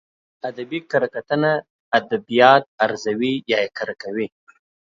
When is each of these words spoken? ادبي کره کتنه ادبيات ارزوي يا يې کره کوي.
ادبي 0.49 0.79
کره 0.91 1.07
کتنه 1.15 1.51
ادبيات 1.99 2.63
ارزوي 2.83 3.33
يا 3.51 3.57
يې 3.63 3.69
کره 3.77 3.93
کوي. 4.01 4.27